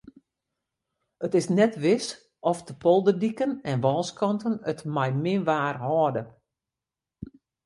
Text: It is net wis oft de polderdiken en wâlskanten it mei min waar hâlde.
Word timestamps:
It 1.25 1.31
is 1.39 1.47
net 1.57 1.73
wis 1.83 2.05
oft 2.49 2.65
de 2.67 2.75
polderdiken 2.83 3.51
en 3.71 3.81
wâlskanten 3.85 4.55
it 4.71 4.79
mei 4.95 5.11
min 5.23 5.41
waar 5.47 5.77
hâlde. 5.85 6.23